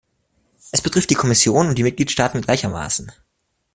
[0.71, 3.11] Es betrifft die Kommission und die Mitgliedstaaten gleichermaßen.